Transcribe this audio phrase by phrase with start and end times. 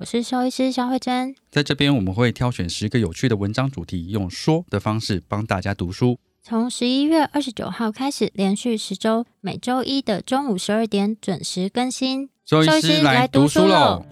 [0.00, 1.34] 我是兽医师肖慧珍。
[1.50, 6.20] 在这边我们会挑选十个有趣的文章主题，用说的方式帮大家读书。
[6.40, 12.30] 从十一月二十九号开始，连续十周，每周一的中午十二点准时更新。
[12.44, 14.04] 兽医师来读书喽！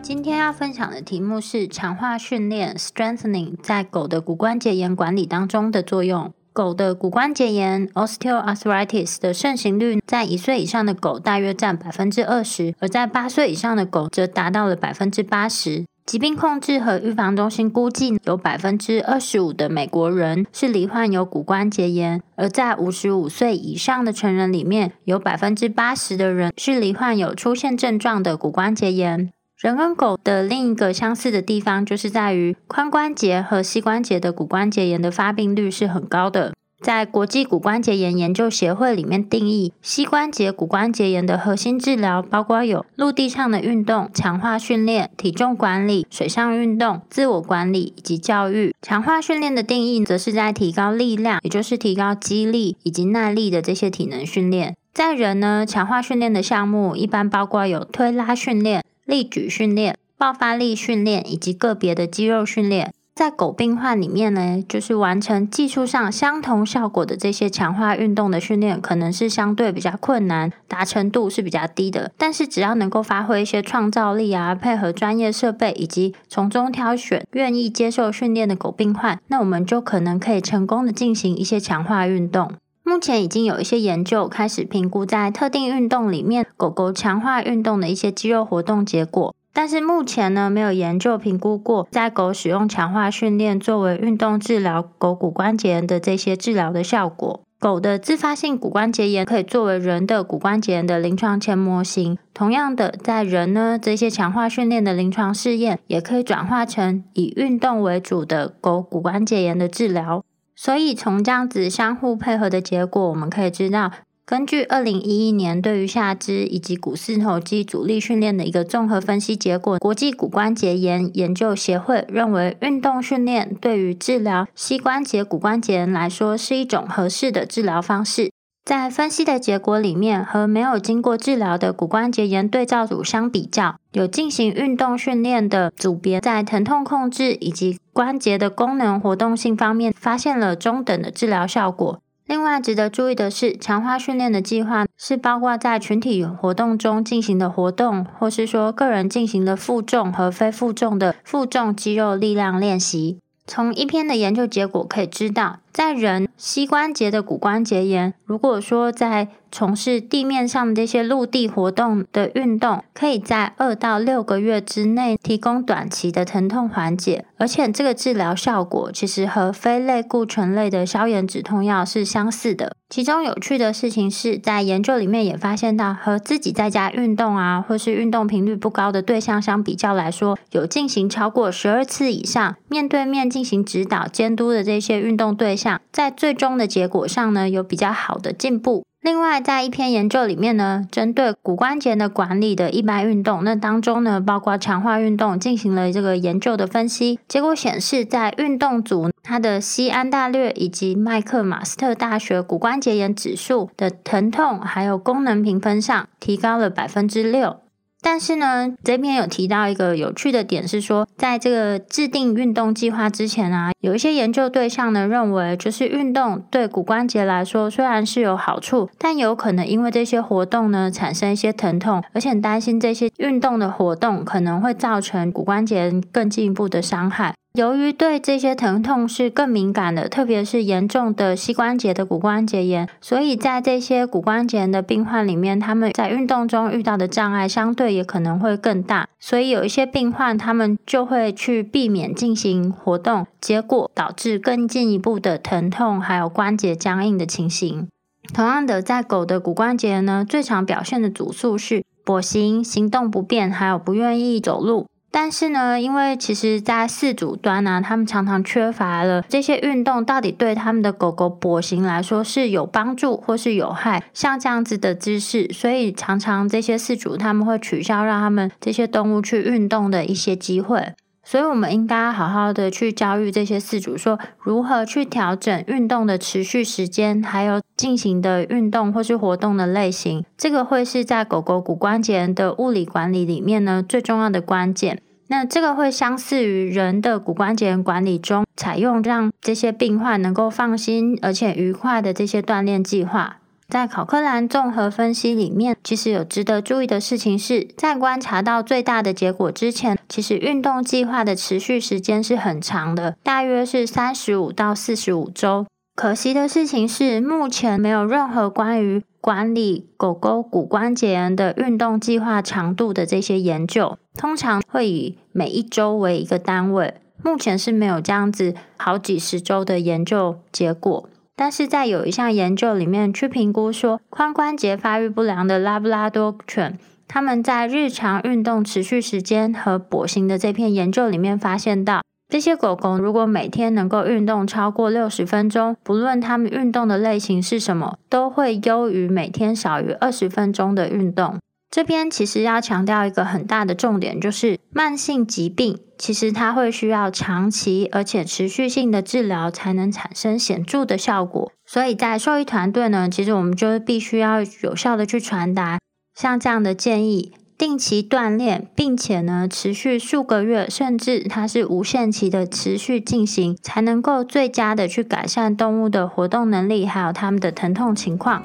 [0.00, 6.32] 今天要分享的题目是强化训练 （strengthening） 在狗的骨关节炎管理当中的作用。
[6.56, 15.84] 狗的骨关节炎 （osteoarthritis） 的盛行率在一岁以上的狗大约占百分之二十，而在八岁以上的狗则达到了百分之八十。
[16.06, 29.30] 疾病控制和预防中心估计，有百分之二十五的美国人是罹患有骨关节炎，而在五十五岁以上的成人里面，有百分之八十的人是罹患有出现症状的骨关节炎。
[29.56, 36.52] 人跟狗的另一个相似的地方，就是在于髋关节和膝关节的骨关节炎的发病率是很高的。
[36.82, 48.74] 在国际骨关节炎研究协会里面定义，膝关节骨关节炎的核心治疗包括有陆地上的运动、强化训练、体重管理、水上运动、自我管理以及教育。
[48.82, 54.76] 强化训练的定义，则是在提高力量，也就是提高肌力以及耐力的这些体能训练。
[54.92, 58.84] 在人呢，强化训练的项目一般包括有推拉训练。
[59.06, 72.12] 力举训练、爆发力训练以及个别的肌肉训练，在狗病患里面呢，就是完成技术上相同效果的这些强化运动的训练，可能是相对比较困难，达成度是比较低的。
[72.18, 82.52] 但是只要能够发挥一些创造力啊，配合专业设备，以及从中挑选愿意接受训练的狗病患，那我们就可能可以成功的进行一些强化运动。
[82.88, 97.40] 目前已经有一些研究开始评估在特定运动里面狗狗强化运动的一些肌肉活动结果，但是目前呢没有研究评估过在狗使用强化训练作为运动治疗狗骨关节炎的这些治疗的效果。
[97.58, 102.16] 狗的自发性骨关节炎可以作为人的骨关节炎的临床前模型。
[102.32, 110.22] 同样的，在人呢这些强化训练的临床试验也可以转化成以运动为主的狗骨关节炎的治疗。
[110.56, 113.92] 所以，从这样子相互配合的结果，我们可以知道，
[114.24, 128.32] 根据二零一一年对于下肢以及股四头肌阻力训练的一个综合分析结果，国际骨关节炎研究协会认为，运动训练对于治疗膝关节骨关节炎来说是一种合适的治疗方式。
[128.66, 142.00] 在分析的结果里面，和没有经过治疗的骨关节炎对照组相比较，有进行运动训练的组别在疼痛控制以及关节的功能活动性方面发现了中等的治疗效果。
[142.26, 153.20] 另外值得注意的是，强化训练的计划是包括在群体活动中进行的活动，或是说个人进行的负重和非负重的负重肌肉力量练习。
[153.46, 172.74] 从一篇的研究结果可以知道，在人膝关节的骨关节炎，如果说在从事地面上的这些陆地活动的运动，可以在二到六个月之内提供短期的疼痛缓解，而且这个治疗效果其实和非类固醇类的消炎止痛药是相似的。
[172.88, 188.84] 其中有趣的事情是在研究里面也发现到，和自己在家运动啊，或是运动频率不高的对象相比较来说，有进行超过十二次以上面对面进行指导监督的这些运动对象，在最终的结果上呢，有比较好的进步。
[189.02, 197.20] 另外，在一篇研究里面呢，针对骨关节的管理的一般运动，那当中呢，包括强化运动，进行了这个研究的分析。
[197.28, 207.60] 结果显示，在运动组，它的西安大略以及麦克马斯特大学骨关节炎指数的疼痛还有功能评分上，提高了百分之六。
[208.08, 227.34] 但是呢，这篇有提到一个有趣的点是说，在这个制定运动计划之前啊，有一些研究对象呢认为，就是运动对骨关节来说虽然是有好处，但有可能因为这些活动呢产生一些疼痛，而且担心这些运动的活动可能会造成骨关节更进一步的伤害。
[227.56, 239.08] 由于对这些疼痛是更敏感的，特别是严重的膝关节的骨关节炎，所以在这些骨关节炎的病患里面，他们在运动中遇到的障碍相对也可能会更大。
[239.18, 247.88] 所以有一些病患，他们就会去避免进行活动，结果导致更进一步的疼痛，还有关节僵硬的情形。
[248.34, 254.86] 同样的，在狗的骨关节呢，最常表现的组数是跛行、行动不便，还有不愿意走路。
[255.18, 264.04] 但是呢，因为其实，在饲主端呢，他们常常缺乏了这些运动，到底对他们的狗狗跛行来说是有帮助或是有害？
[264.12, 270.92] 像这样子的姿势，所以常常这些饲主他们会取消让他们这些动物去运动的一些机会。
[271.24, 280.22] 所以，我们应该好好的去教育这些饲主，说如何去调整运动的持续时间，还有进行的运动或是活动的类型。
[280.36, 285.00] 这个会是在狗狗骨关节的物理管理里面呢最重要的关键。
[285.28, 293.38] 那这个会相似于人的骨关节管理中，采用让这些病患能够放心而且愉快的这些锻炼计划。
[293.68, 305.66] 在考克兰综合分析里面，其实有值得注意的事情是，在观察到最大的结果之前，其实运动计划的持续时间是很长的，大约是三十五到四十五周。
[305.96, 316.96] 可惜的事情是，目前没有任何关于管理狗狗骨关节炎的运动计划长度的这些研究，通常会以每一周为一个单位。
[317.24, 321.08] 目前是没有这样子好几十周的研究结果。
[321.34, 326.78] 但是在有一项研究里面，去评估说髋关节发育不良的拉布拉多犬，
[327.08, 341.38] 他们在日常运动持续时间和跛行的这篇研究里面发现到，这些狗狗如果每天能够运动超过六十分钟，不论它们运动的类型是什么，都会优于每天少于二十分钟的运动。
[341.70, 351.52] 这边其实要强调一个很大的重点，就是慢性疾病其实它会需要长期而且持续性的治疗才能产生显著的效果。
[351.66, 355.78] 所以在兽医团队呢，其实我们就必须要有效的去传达
[356.14, 368.44] 像这样的建议：定期锻炼，并且呢持续数个月，甚至它是无限期的持续进行，才能够最佳的去改善动物的活动能力，还有它们的疼痛情况。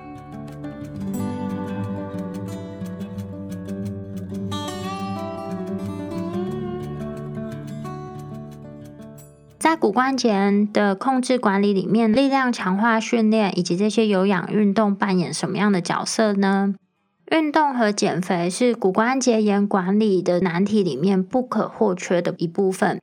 [9.59, 16.73] 在骨关节的控制管理里面，力量强化训练以及这些有氧运动扮演什么样的角色呢？
[17.31, 22.99] 运动和减肥是骨关节炎管理的难题里面不可或缺的一部分。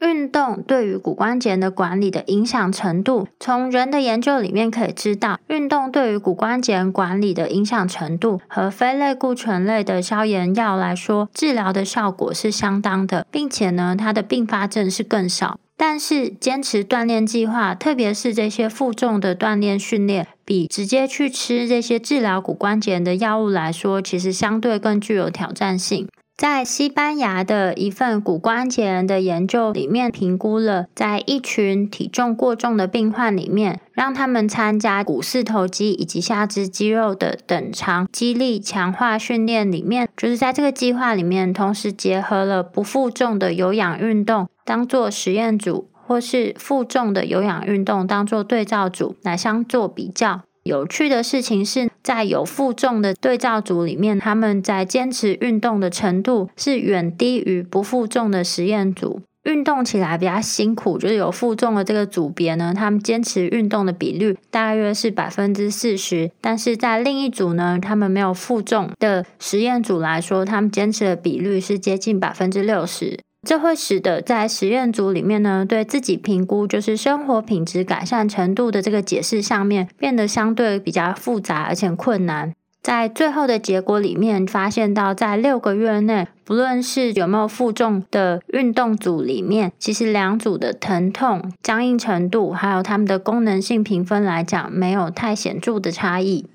[0.00, 15.58] 运动对于骨关节的管理的影响程度，从人的研究里面可以知道，运动对于骨关节管理的影响程度和非类固醇类的消炎药来说，治疗的效果是相当的，并且呢，它的并发症是更少。
[15.82, 26.06] 但是，坚持锻炼计划，特别是这些负重的锻炼训练，比直接去吃这些治疗骨关节炎的药物来说，其实相对更具有挑战性。
[26.40, 44.48] 在西班牙的一份骨关节炎的研究里面，评估了在一群体重过重的病患里面，让他们参加股四头肌以及下肢肌肉的等长肌力强化训练里面，就是在这个计划里面，同时结合了不负重的有氧运动。
[44.64, 50.40] 当做实验组，或是负重的有氧运动当做对照组来相做比较。
[50.70, 59.20] 有趣的事情是在有负重的对照组里面，他们在坚持运动的程度是远低于不负重的实验组。
[59.44, 66.30] 运动起来比较辛苦，就是有负重的这个组别呢，他们坚持运动的比率大约是百分之四十。
[66.40, 73.18] 但是在另一组呢，他们没有负重的实验组来说，他们坚持的比率是接近百分之六十。
[73.46, 82.52] 这会使得在实验组里面呢，对自己评估就是生活品质改善程度的这个解释上面变得相对比较复杂而且困难。
[82.82, 96.46] 在最后的结果里面，发现到在六个月内，不论是有没有负重的运动组里面，其实两组的疼痛、僵硬程度还有他们的功能性评分来讲，没有太显著的差异。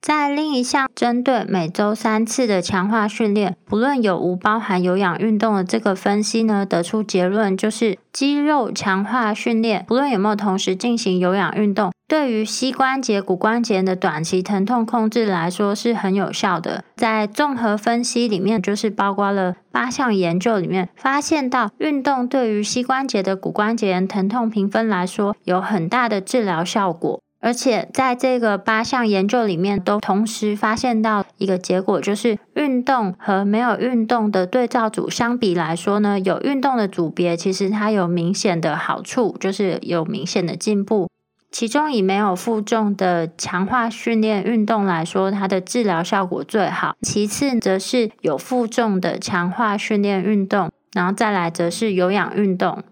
[0.00, 16.84] 在另一项针对每周三次的强化训练，不论有无包含有氧运动的这个分析呢，得出结论就是肌肉强化训练，不论有没有同时进行有氧运动，对于膝关节、骨关节的短期疼痛控制来说是很有效的。
[16.96, 27.20] 在综合分析里面，就是包括了八项研究里面，发现到运动对于膝关节的骨关节疼痛评分来说有很大的治疗效果。
[27.40, 41.08] 而且在这个八项研究里面，都同时发现到一个结果，就是运动和没有运动的对照组相比来说呢，有运动的组别其实它有明显的好处，就是有明显的进步。
[41.50, 46.94] 其中以没有负重的强化训练运动来说，它的治疗效果最好。
[47.00, 52.82] 其次则是有负重的强化训练运动，然后再来则是有氧运动。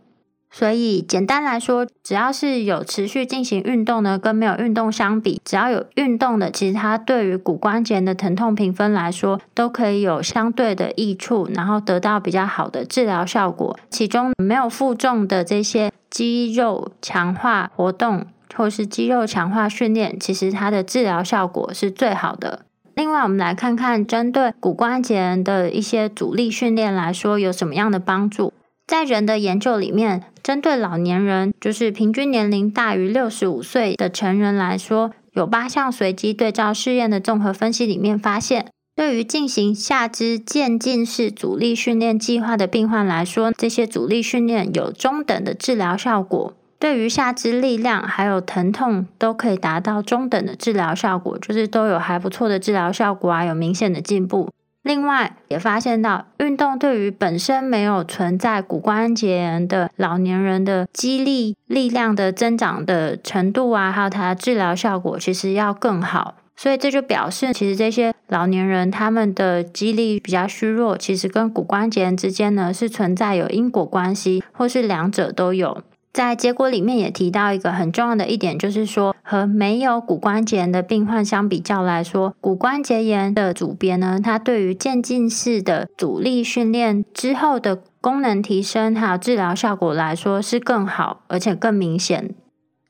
[0.57, 13.79] 所以简单来说，只要是有持续进行运动呢，跟没有运动相比，只要有运动的，其实它对于骨关节的疼痛评分来说，都可以有相对的益处，然后得到比较好的治疗效果。
[13.91, 18.25] 其中没有负重的这些肌肉强化活动，
[18.57, 22.61] 或是肌肉强化训练，其实它的治疗效果是最好的。
[22.95, 28.55] 另外，我们来看看针对骨关节的一些阻力训练来说，有什么样的帮助。
[28.87, 46.55] 在人的研究里面，针对老年人，就是平均年龄大于六十五岁的成人来说，有八项随机对照试验的综合分析里面发现，对于进行下肢渐进式阻力训练计划的病患来说，这些阻力训练有中等的治疗效果。
[46.79, 54.49] 对于下肢力量还有疼痛都可以达到中等的治疗效果，就是都有还不错的治疗效果啊，有明显的进步。
[54.87, 66.37] 另外，也发现到运动对于本身没有存在骨关节炎的老年人的肌力力量的增长的程度啊，还有它的治疗效果，其实要更好。
[66.55, 75.83] 所以这就表示，其实这些老年人他们的肌力比较虚弱，其实跟骨关节炎之间呢是存在有因果关系，或是两者都有。
[76.16, 92.35] 在结果里面也提到一个很重要的一点，就是说和没有骨关节炎的病患相比较来说，骨关节炎的组别呢，它对于渐进式的阻力训练之后的功能提升还有治疗效果来说是更好，而且更明显。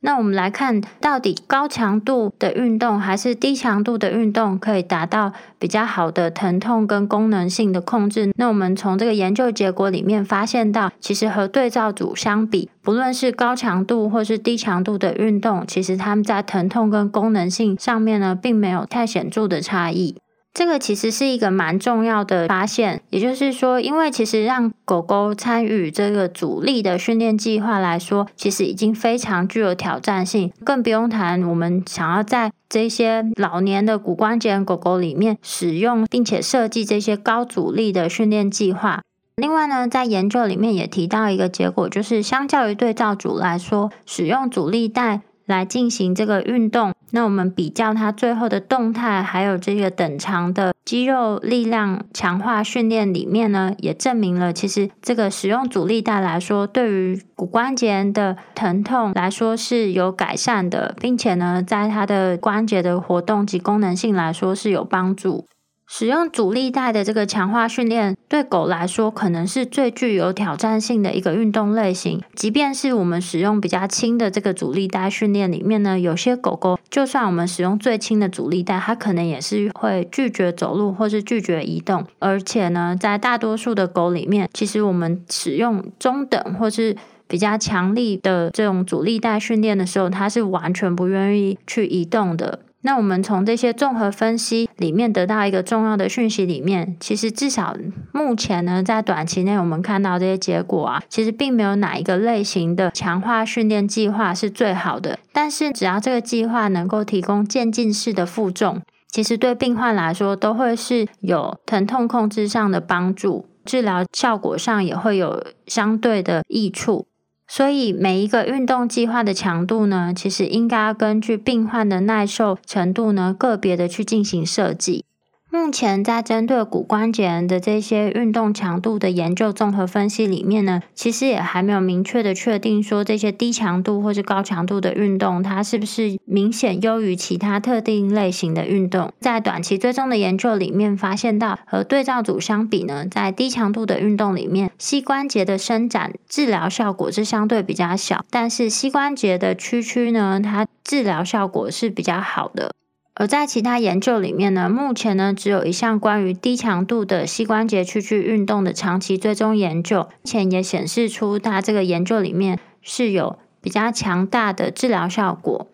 [0.00, 8.30] 那我们来看，到底高强度的运动还是低强度的运动可以达到比较好的疼痛跟功能性的控制？
[8.36, 20.16] 那我们从这个研究结果里面发现到，其实和对照组相比，不论是高强度或是低强度的运动，其实他们在疼痛跟功能性上面呢，并没有太显著的差异。
[20.56, 39.02] 这个其实是一个蛮重要的发现，也就是说，因为其实让狗狗参与这个阻力的训练计划来说，其实已经非常具有挑战性，更不用谈我们想要在这些老年的骨关节狗狗里面使用并且设计这些高阻力的训练计划。
[39.36, 45.20] 另外呢，在研究里面也提到一个结果，就是相较于对照组来说，使用阻力带。
[45.46, 65.46] 来进行这个运动，那我们比较它最后的动态，还有这个等长的肌肉力量强化训练里面呢，也证明了其实这个使用阻力带来说，对于骨关节的疼痛来说是有改善的，并且呢，在它的关节的活动及功能性来说是有帮助。
[65.88, 72.20] 使用阻力带的这个强化训练，对狗来说可能是最具有挑战性的一个运动类型。
[72.34, 82.04] 即便是我们使用比较轻的这个阻力带训练里面呢，有些狗狗就算我们使用最轻的阻力带，它可能也是会拒绝走路或是拒绝移动。
[82.18, 86.96] 而且呢，在大多数的狗里面，其实我们使用中等或是
[87.28, 92.60] 比较强力的这种阻力带训练的时候，它是完全不愿意去移动的。
[92.82, 97.76] 那我们从这些综合分析里面得到一个重要的讯息，里面其实至少
[98.12, 105.18] 目前呢，在短期内我们看到这些结果啊，其实并没有哪一个类型的强化训练计划是最好的。
[105.32, 117.08] 但是只要这个计划能够提供渐进式的负重，其实对病患来说都会是有疼痛控制上的帮助，治疗效果上也会有相对的益处。
[117.48, 125.04] 所以每一个运动计划的强度呢，其实应该要根据病患的耐受程度呢，个别的去进行设计。
[125.48, 139.12] 目前在针对骨关节炎的这些运动强度的研究综合分析里面呢，其实也还没有明确的确定说这些低强度或是高强度的运动，它是不是明显优于其他特定类型的运动。
[139.18, 152.72] 在短期追踪的研究里面发现到，和对照组相比呢，在低强度的运动里面，膝关节的伸展治疗效果是相对比较小，但是膝关节的屈曲呢，它治疗效果是比较好的。
[153.18, 165.66] 而在其他研究里面呢，目前呢只有一项关于低强度的膝关节屈曲运动的长期追踪研究，目前也显示出它这个研究里面是有比较强大的治疗效果。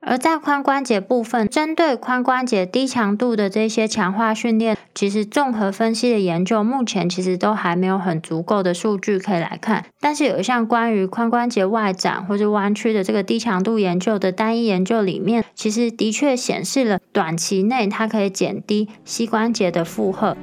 [0.00, 9.84] 而在髋关节部分，针对髋关节低强度的这些强化训练，其实综合分析的研究目前其实都还没有很足够的数据可以来看。
[10.00, 20.36] 但是有一项关于髋关节外展或者弯曲的这个低强度研究的单一研究里面，其实的确显示了短期内它可以减低膝关节的负荷。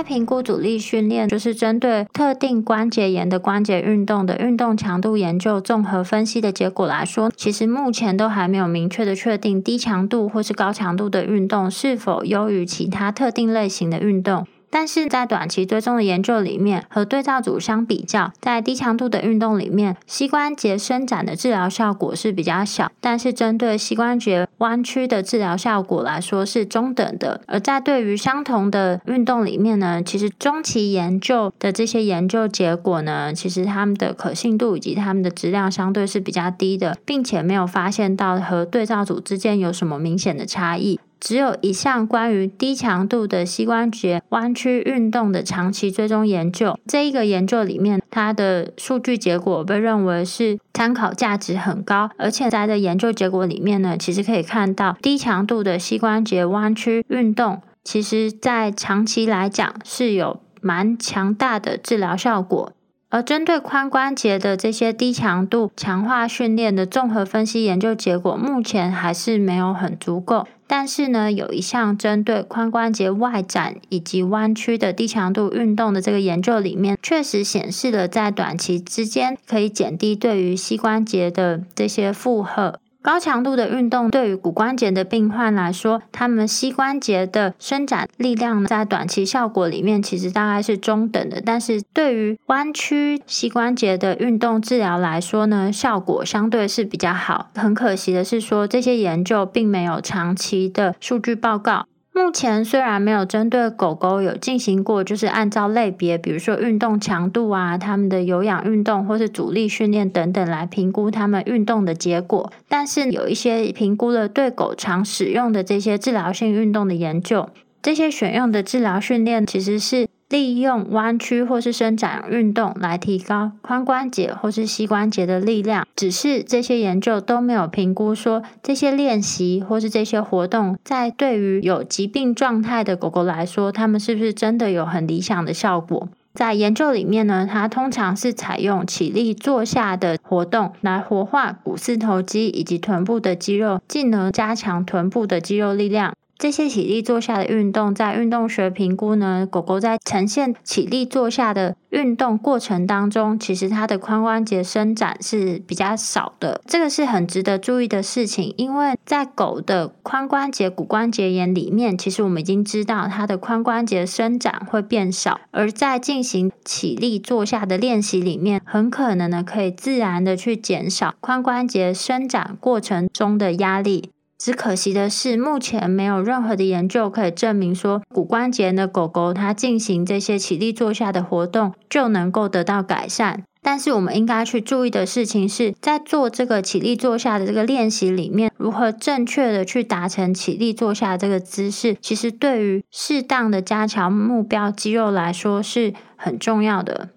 [0.00, 14.46] 在评估阻力训练，就是针对特定关节炎的关节运动的运动强度研究综合分析的结果来说，其实目前都还没有明确的确定低强度或是高强度的运动是否优于其他特定类型的运动。
[14.70, 27.40] 但是在短期追踪的研究里面，和对照组相比较，在低强度的运动里面，膝关节伸展的治疗效果是比较小，但是针对膝关节弯曲的治疗效果来说是中等的。
[27.46, 41.00] 而在对于相同的运动里面呢，其实中期研究的这些研究结果呢，其实他们的可信度以及他们的质量相对是比较低的，并且没有发现到和对照组之间有什么明显的差异。
[41.20, 62.72] 只有一项关于低强度的膝关节弯曲运动的长期追踪研究，这一个研究里面，它的数据结果被认为是参考价值很高，而且在的研究结果里面呢，其实可以看到低强度的膝关节弯曲运动，其实在长期来讲是有蛮强大的治疗效果。
[63.10, 70.46] 而针对髋关节的这些低强度强化训练的综合分析研究结果，目前还是没有很足够。
[70.68, 82.78] 但是呢，有一项针对髋关节外展以及弯曲的低强度运动的这个研究里面，确实显示了在短期之间可以减低对于膝关节的这些负荷。
[83.02, 97.50] 高强度的运动对于骨关节的病患来说，他们膝关节的伸展力量在短期效果里面其实大概是中等的，但是对于弯曲膝关节的运动治疗来说呢，效果相对是比较好。
[97.54, 101.86] 很可惜的是说，这些研究并没有长期的数据报告。
[102.12, 117.48] 目前虽然没有针对狗狗有进行过，就是按照类别，比如说运动强度啊、他们的有氧运动或是阻力训练等等来评估他们运动的结果，但是有一些评估了对狗常使用的这些治疗性运动的研究，
[117.82, 120.08] 这些选用的治疗训练其实是。
[120.30, 136.08] 利用弯曲或是伸展运动来提高髋关节或是膝关节的力量，只是这些研究都没有评估说这些练习或是这些活动在对于有疾病状态的狗狗来说，它们是不是真的有很理想的效果？
[136.32, 146.14] 在研究里面呢，它通常是采用起立坐下的活动来活化股四头肌以及臀部的肌肉，进而加强臀部的肌肉力量。
[146.40, 156.62] 这些起立坐下的运动，在运动学评估呢，狗狗在呈现起立坐下的运动过程当中，其实它的髋关节伸展是比较少的。
[156.66, 174.08] 这个是很值得注意的事情，因为在狗的髋关节骨关节炎里面，其实我们已经知道它的髋关节伸展会变少，而在进行起立坐下的练习里面，很可能呢可以自然的去减少髋关节伸展过程中的压力。
[174.40, 183.44] 只可惜的是，目前没有任何的研究可以证明说，骨关节的狗狗它进行这些起立坐下的活动就能够得到改善。
[183.60, 197.10] 但是，我们应该去注意的事情是在做这个起立坐下的这个练习里面，如何正确的去达成起立坐下这个姿势，其实对于适当的加强目标肌肉来说是很重要的。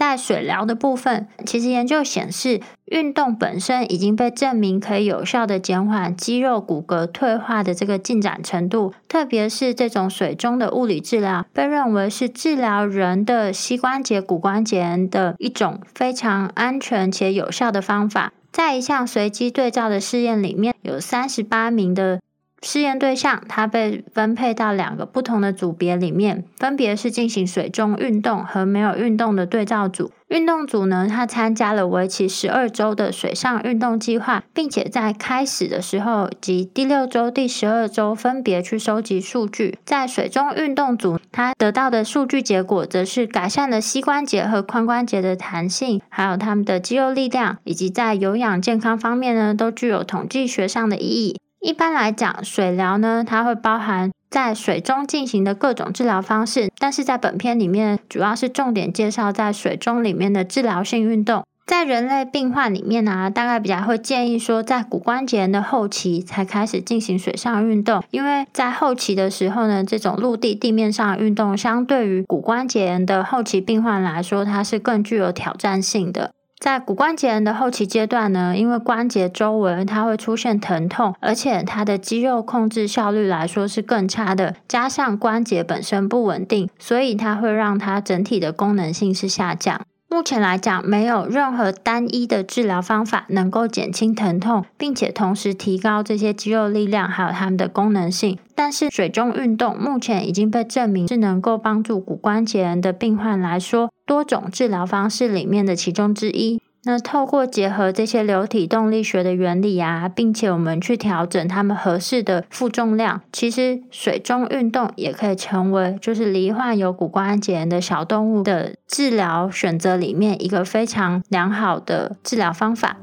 [0.00, 8.94] 在水疗的部分，其实研究显示，运动本身已经被证明可以有效的减缓肌肉骨骼退化的这个进展程度。
[9.06, 18.32] 特别是这种水中的物理治疗，被认为是治疗人的膝关节骨关节炎的一种非常安全且有效的方法。
[18.50, 22.20] 在一项随机对照的试验里面，有三十八名的。
[22.62, 30.10] 试验对象，他被分配到两个不同的组别里面，分别是进行水中运动和没有运动的对照组。
[30.28, 39.78] 运动组呢，他参加了为期十二周的水上运动计划，并且在开始的时候及第六周、第十二周分别去收集数据。
[39.84, 51.40] 在水中运动组，他得到的数据结果则是改善了膝关节和髋关节的弹性，还有他们的肌肉力量，以及在有氧健康方面呢，都具有统计学上的意义。
[51.60, 56.70] 一般来讲，水疗呢，它会包含在水中进行的各种治疗方式。
[56.78, 61.44] 但是在本片里面，主要是重点介绍在水中里面的治疗性运动。
[61.66, 76.32] 在人类病患里面呢，大概比较会建议说，在骨关节炎的后期才开始进行水上运动，因为在后期的时候呢，这种陆地地面上运动，相对于骨关节炎的后期病患来说，它是更具有挑战性的。
[76.60, 89.80] 在骨关节炎的后期阶段呢，因为关节周围它会出现疼痛，而且它的肌肉控制效率来说是更差的，加上关节本身不稳定，所以它会让它整体的功能性是下降。
[90.12, 98.36] 目前来讲，没有任何单一的治疗方法能够减轻疼痛，并且同时提高这些肌肉力量还有它们的功能性。
[98.56, 106.60] 但是，水中运动目前已经被证明是能够帮助骨关节炎的病患来说，多种治疗方式里面的其中之一。
[106.84, 122.96] 那透过结合这些流体动力学的原理啊，并且我们去调整它们合适的负重量，其实水中运动也可以成为就是罹患有骨关节炎的小动物的治疗选择里面一个非常良好的治疗方法。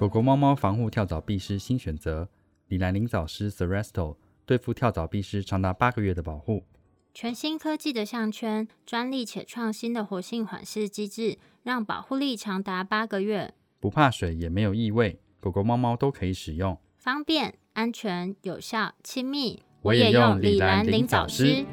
[0.00, 2.26] 狗狗、猫猫防护跳蚤必施新选择——
[2.68, 6.64] 李兰灵藻虱 Seresto，对付跳蚤必施长达八个月的保护。
[7.12, 13.52] 全新科技的项圈，专利且创新的活性缓释机制，让保护力长达八个月。
[13.78, 19.62] 不怕水，也没有异味，狗狗、猫猫都可以使用，方便、安全、有效、亲密。
[19.82, 21.66] 我也用李兰灵藻虱。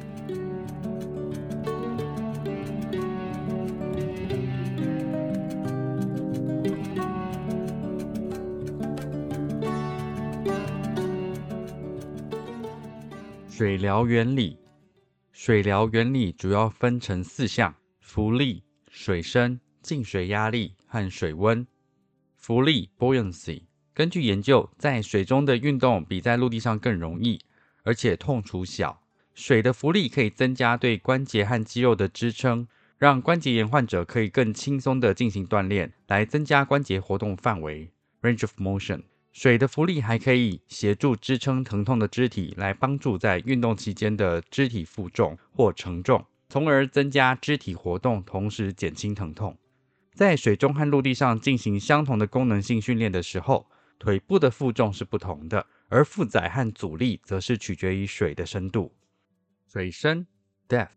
[13.58, 14.56] 水疗原理，
[15.32, 21.66] 水疗原理主要分成四项：浮力、水深、静水压力和水温。
[22.36, 27.40] 浮力 （buoyancy） 根据研究，在水中的运动比在陆地上更容易，
[27.82, 29.02] 而且痛楚小。
[29.34, 37.90] 水的浮力可以增加对关节和肌肉的支撑，让关节炎患者可以更轻松地进行锻炼，来增加关节活动范围
[38.22, 39.02] （range of motion）。
[39.38, 49.56] 水的浮力还可以协助支撑疼痛的肢体，来帮助在运动期间的肢体负重或承重，从而增加肢体活动，同时减轻疼痛。
[50.12, 53.64] 在水中和陆地上进行相同的功能性训练的时候，
[53.96, 58.92] 腿部的负重是不同的，而负载和阻力则是取决于水的深度。
[59.68, 60.26] 水深
[60.68, 60.88] （depth）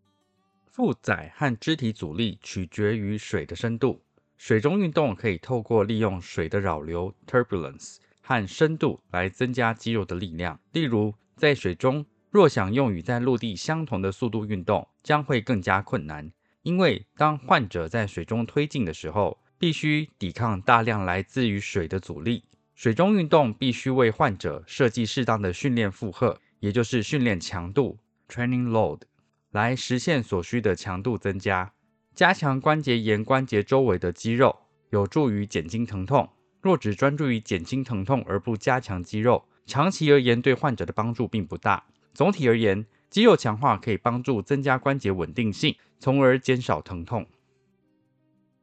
[0.66, 4.02] 负载和肢体阻力取决于水的深度。
[4.36, 7.98] 水中运动可以透过利用水的扰流 （turbulence）。
[8.32, 10.58] 和深度来增加肌肉的力量。
[10.72, 22.44] 例如，在水中若想用与在陆地相同的速度运动，将会更加困难，因为当患者在水中推进的时候，必须抵抗大量来自于水的阻力。
[22.74, 29.02] 水中运动必须为患者设计适当的训练负荷，也就是训练强度 （training load），
[29.50, 31.74] 来实现所需的强度增加，
[32.14, 34.56] 加强关节炎关节周围的肌肉，
[34.90, 36.28] 有助于减轻疼痛。
[36.62, 41.84] 若只专注于减轻疼痛而不加强肌肉，长期而言对患者的帮助并不大。
[42.14, 47.26] 总体而言，肌肉强化可以帮助增加关节稳定性，从而减少疼痛。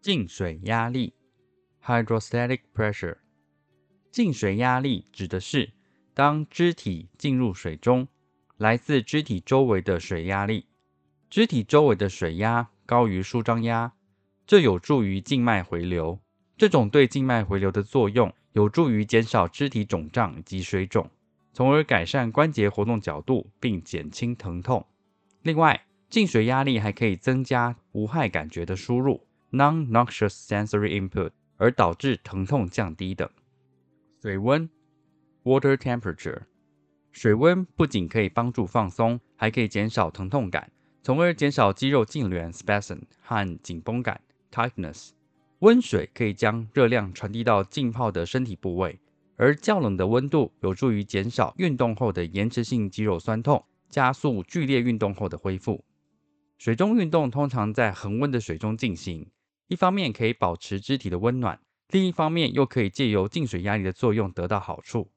[0.01, 1.13] 静水压力
[1.83, 3.17] （hydrostatic pressure）
[4.09, 5.73] 静水压力指的是
[6.13, 8.07] 当肢体进入水中，
[8.55, 10.67] 来自肢体周围的水压力。
[11.29, 13.91] 肢体周围的水压高于舒张压，
[14.47, 16.21] 这有助于静脉回流。
[16.59, 21.09] 这种对静脉回流的作用有助于减少肢体肿胀及水肿，
[21.53, 24.85] 从而改善关节活动角度并减轻疼痛。
[25.43, 33.29] 另外，静水压力还可以增加无害感觉的输入 （non-noxious sensory input），而导致疼痛降低等。
[34.21, 34.69] 水温
[35.45, 36.41] （water temperature）
[37.13, 40.69] 水温不仅可以帮助放松，还可以减少疼痛感，
[41.01, 44.19] 从而减少肌肉痉挛 （spasm） 和紧绷感
[44.51, 45.11] （tightness）。
[45.59, 48.97] 温水可以将热量传递到浸泡的身体部位，
[49.35, 55.83] 而较冷的温度有助于减少运动后的延迟性肌肉酸痛，加速剧烈运动后的恢复。
[56.57, 59.27] 水中运动通常在恒温的水中进行，
[59.67, 65.11] 一方面可以保持肢体的温暖，另一方面又可以借由静水压力的作用得到好处。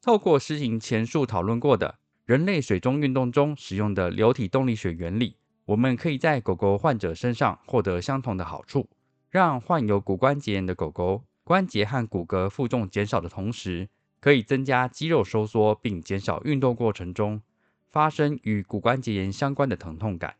[0.00, 8.88] 透过施行前述讨论过的人类水中运动中使用的流体动力学原理，我们可以在狗狗患者身上获得相同的好处。
[9.32, 13.88] 让患有骨关节炎的狗狗关节和骨骼负重减少的同时，
[14.20, 17.40] 可以增加肌肉收缩，并减少运动过程中
[17.88, 20.34] 发生与骨关节炎相关的疼痛感。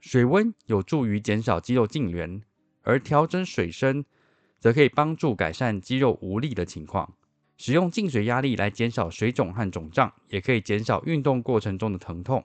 [0.00, 2.40] 水温有助于减少肌肉痉挛，
[2.80, 4.06] 而调整水深
[4.58, 7.12] 则可以帮助改善肌肉无力的情况。
[7.58, 12.42] 使用静水压力来减少水肿和肿胀，也可以减少运动过程中的疼痛。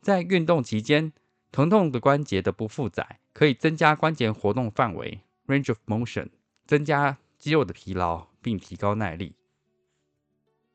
[0.00, 1.12] 在运动期间，
[1.52, 3.20] 疼痛的关节的不负载。
[3.34, 6.28] 可以增加关节活动范围 （range of motion），
[6.66, 9.34] 增加肌肉的疲劳，并提高耐力。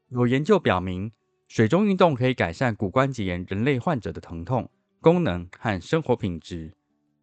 [0.09, 1.11] 有研究表明，
[1.47, 6.73] 水中运动可以改善骨关节炎人类患者的疼痛、功能和生活品质。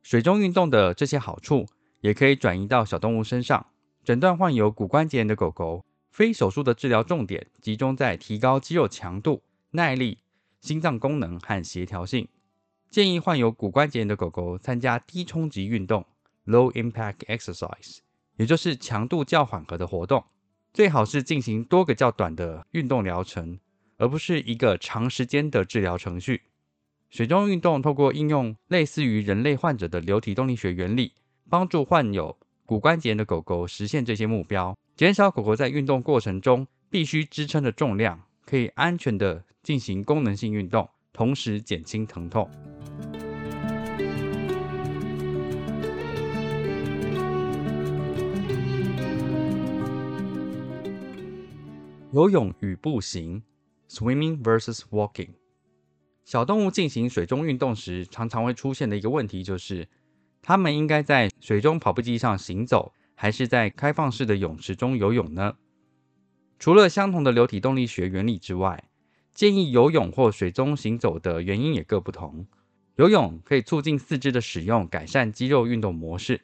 [0.03, 1.67] 水中运动的这些好处，
[2.01, 3.67] 也可以转移到小动物身上。
[4.05, 10.19] 诊断患有骨关节炎的狗狗，非手术的治疗重点集中在提高肌肉强度、耐力、
[10.61, 12.29] 心脏功能和协调性。
[12.95, 16.07] 建议患有骨关节炎的狗狗参加低冲击运动
[16.47, 17.99] （low impact exercise），
[18.37, 20.23] 也就是强度较缓和的活动。
[20.73, 23.59] 最好是进行多个较短的运动疗程，
[23.97, 26.43] 而不是一个长时间的治疗程序。
[27.11, 31.15] 水中运动透过应用类似于人类患者的流体动力学原理，
[31.51, 42.49] 帮助患有骨关节炎的狗狗实现这些目标，减少狗狗在运动过程中必须支撑的重量，可以安全的进行功能性运动，同时减轻疼痛。
[52.15, 53.43] 游泳与步行
[53.91, 55.31] （Swimming versus Walking）。
[56.25, 59.89] 小动物进行水中运动时，常常会出现的一个问题就是，
[60.41, 65.57] 它们应该在水中跑步机上行走，还是在开放式的泳池中游泳呢？
[66.61, 68.85] 除了相同的流体动力学原理之外，
[69.33, 72.47] 建议游泳或水中行走的原因也各不同。
[72.95, 76.37] 游泳可以促进四肢的使用，改善肌肉运动模式；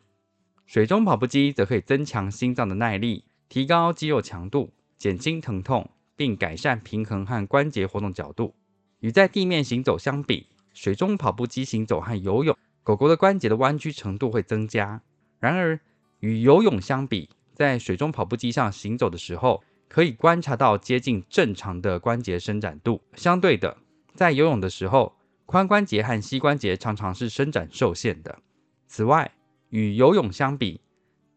[0.66, 8.54] 水中跑步机则可以增强心脏的耐力，提高肌肉强度，减轻疼痛，并改善平衡和关节活动角度。
[8.98, 15.00] 与在地面行走相比，水中跑步机行走和游泳，狗狗的关节的弯曲程度会增加。
[15.38, 15.80] 然而，
[16.18, 23.00] 与游泳相比，在水中跑步机上行走的时候，可以观察到接近正常的关节伸展度。
[23.14, 23.78] 相对的，
[24.12, 28.38] 在游泳的时候，髋关节和膝关节常常是伸展受限的。
[28.86, 29.32] 此外，
[29.70, 30.82] 与游泳相比，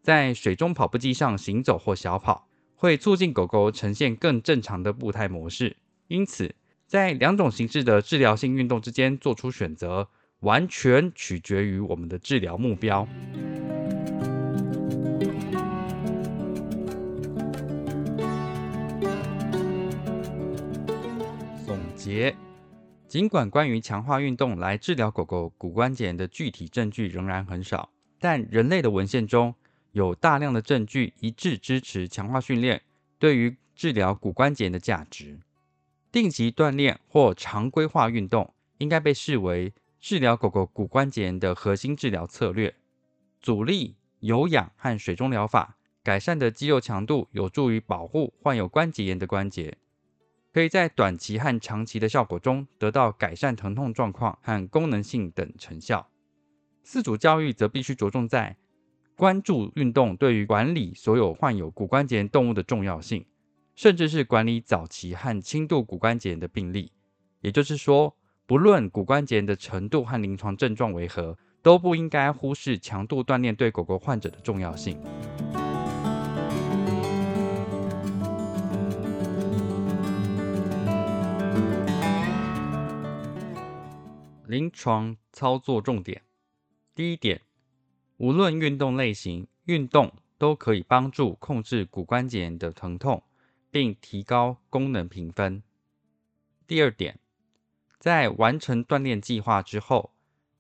[0.02, 2.50] 在水中跑步机上行走或小跑，
[2.84, 5.78] 会促进狗狗呈现更正常的步态模式。
[6.10, 6.54] 因此，
[6.86, 10.10] 在两种形式的治疗性运动之间做出选择，
[10.42, 13.08] 完全取决于我们的治疗目标。
[21.66, 22.36] 总结：
[23.08, 29.56] 尽管关于强化运动来治疗狗狗骨关节炎的具体证据仍然很少，但人类的文献中
[29.94, 32.82] 有大量的证据一致支持强化训练
[33.18, 35.40] 对于治疗骨关节炎的价值。
[36.12, 42.76] 定期锻炼或常规化运动应该被视为治疗狗狗骨关节炎的核心治疗策略。
[43.42, 49.78] 阻力、有氧和水中疗法改善的肌肉强度有助于保护患有关节炎的关节，
[50.54, 56.10] 可以在短期和长期的效果中得到改善疼痛状况和功能性等成效。
[56.84, 58.58] 四组教育则必须着重在
[59.16, 63.26] 关注运动对于管理所有患有骨关节炎动物的重要性。
[63.76, 66.92] 甚至是管理早期和轻度骨关节炎的病例，
[67.42, 75.02] 也就是说，不论骨关节炎的程度和临床症状为何，都不应该忽视强度锻炼对狗狗患者的重要性。
[84.46, 86.22] 临床操作重点：
[86.94, 87.42] 第一点，
[88.18, 93.24] 无论运动类型，运动都可以帮助控制骨关节炎的疼痛。
[93.74, 95.64] 并提高功能评分。
[96.68, 97.20] 第二点，
[97.98, 100.14] 在完成锻炼计划之后，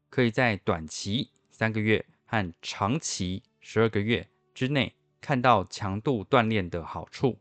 [0.09, 7.37] 可以在短期三个月和长期十二个月之内看到强度锻炼的好处。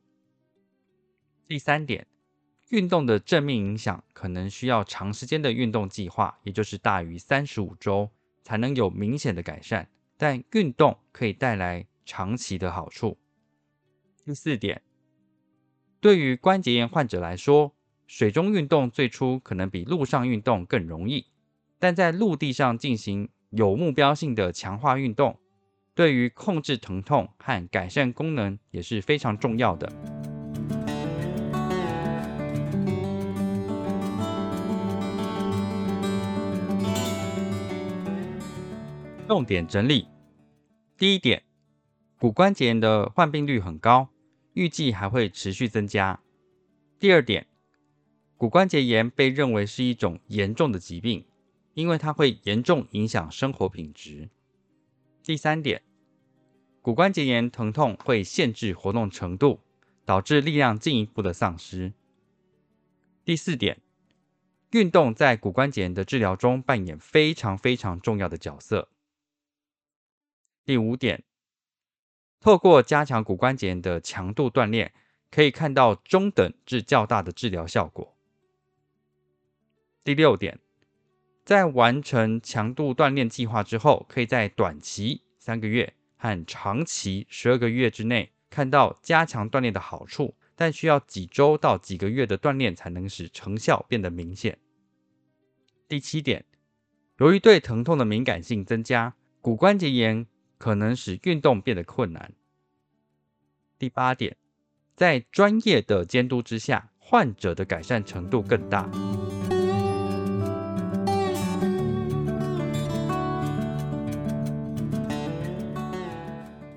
[1.48, 2.06] 第三点，
[2.68, 8.10] 运动的正面影响可能需要长时间的运动计划，也就是大于三十五周
[8.42, 9.88] 才能有明显的改善，
[10.22, 13.18] 但运动可以带来长期的好处。
[14.24, 14.80] 第四点。
[16.00, 17.74] 对于关节炎患者来说，
[18.06, 21.26] 水中运动最初可能比陆上运动更容易，
[21.80, 25.36] 但在陆地上进行有目标性的强化运动，
[25.92, 29.90] 对于控制疼痛和改善功能也是非常重要的。
[39.26, 40.06] 重点整理：
[41.02, 41.42] 第一点，
[42.16, 44.10] 骨关节炎的患病率很高。
[44.52, 46.20] 预计还会持续增加。
[47.00, 47.48] 第二点，
[48.36, 51.26] 骨关节炎被认为是一种严重的疾病，
[51.74, 54.30] 因为它会严重影响生活品质。
[55.24, 55.82] 第三点，
[56.80, 59.58] 骨关节炎疼痛会限制活动程度，
[60.04, 61.92] 导致力量进一步的丧失。
[63.24, 63.80] 第四点，
[64.70, 68.88] 运动在骨关节炎的治疗中扮演非常非常重要的角色。
[70.64, 71.24] 第五点。
[72.40, 74.92] 透过加强骨关节炎的强度锻炼，
[75.30, 78.16] 可以看到中等至较大的治疗效果。
[80.02, 80.58] 第六点，
[81.44, 94.58] 在完成强度锻炼计划之后，可以在短期三个月和长期十二个月之内看到加强锻炼的好处，但需要几周到几个月的锻炼才能使成效变得明显。
[95.86, 96.44] 第七点，
[97.18, 100.26] 由于对疼痛的敏感性增加，骨关节炎
[100.62, 102.30] 可能使运动变得困难。
[103.80, 104.36] 第八点，
[104.94, 108.88] 在专业的监督之下，患者的改善程度更大。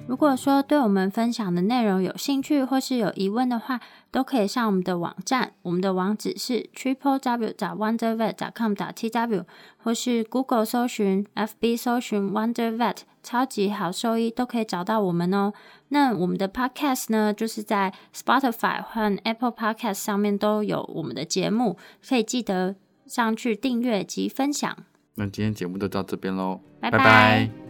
[0.08, 9.46] 如果说对我们分享的内容有兴趣或是有疑问的话，都可以上我们的网站，我们的网址是 triple w 打 wonder vet 打 com 打 t w，
[9.78, 15.52] 或是 Google 搜寻、FB 搜寻 Wonder Vet 超级好收益，都可以找到我们哦。
[15.88, 21.76] 那我们的 Podcast 呢，就是在 Spotify 和 Apple Podcast 上面都有我们的节目，
[22.08, 22.76] 可以记得
[23.08, 24.78] 上去订阅及分享。
[25.16, 27.65] 那今天节目就到这边喽，拜拜拜